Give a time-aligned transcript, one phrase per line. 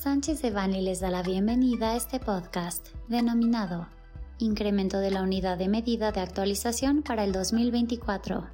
[0.00, 3.88] Sánchez de Bani les da la bienvenida a este podcast denominado
[4.38, 8.46] Incremento de la unidad de medida de actualización para el 2024.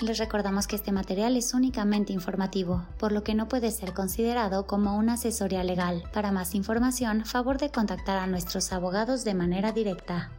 [0.00, 4.66] Les recordamos que este material es únicamente informativo, por lo que no puede ser considerado
[4.66, 6.02] como una asesoría legal.
[6.12, 10.32] Para más información, favor de contactar a nuestros abogados de manera directa.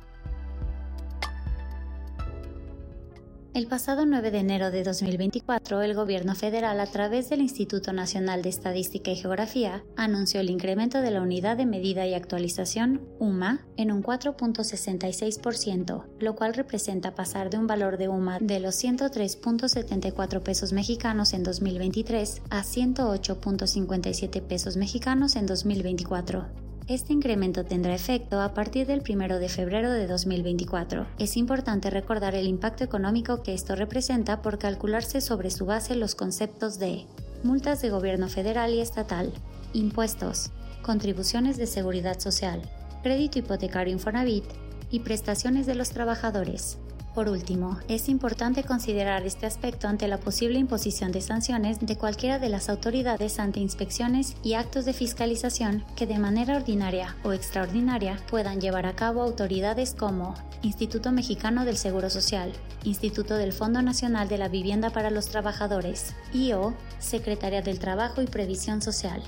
[3.55, 8.44] El pasado 9 de enero de 2024, el Gobierno federal, a través del Instituto Nacional
[8.44, 13.66] de Estadística y Geografía, anunció el incremento de la unidad de medida y actualización, UMA,
[13.76, 20.43] en un 4.66%, lo cual representa pasar de un valor de UMA de los 103.74
[20.43, 26.69] pesos mexicanos en 2023 a 108.57 pesos mexicanos en 2024.
[26.89, 31.05] Este incremento tendrá efecto a partir del 1 de febrero de 2024.
[31.20, 36.15] Es importante recordar el impacto económico que esto representa por calcularse sobre su base los
[36.15, 37.05] conceptos de
[37.43, 39.31] multas de gobierno federal y estatal,
[39.71, 40.49] impuestos,
[40.81, 42.63] contribuciones de seguridad social,
[43.03, 44.46] crédito hipotecario Infonavit
[44.90, 46.79] y prestaciones de los trabajadores.
[47.15, 52.38] Por último, es importante considerar este aspecto ante la posible imposición de sanciones de cualquiera
[52.38, 58.20] de las autoridades ante inspecciones y actos de fiscalización que de manera ordinaria o extraordinaria
[58.30, 64.28] puedan llevar a cabo autoridades como Instituto Mexicano del Seguro Social, Instituto del Fondo Nacional
[64.28, 69.24] de la Vivienda para los Trabajadores y o Secretaría del Trabajo y Previsión Social.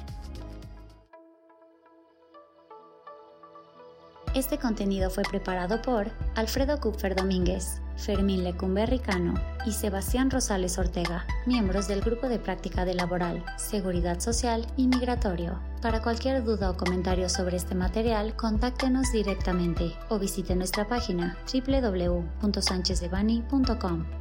[4.33, 9.33] Este contenido fue preparado por Alfredo Kupfer Domínguez, Fermín Lecumberri Cano
[9.65, 15.59] y Sebastián Rosales Ortega, miembros del Grupo de Práctica de Laboral, Seguridad Social y Migratorio.
[15.81, 24.20] Para cualquier duda o comentario sobre este material, contáctenos directamente o visite nuestra página www.sanchezdevani.com.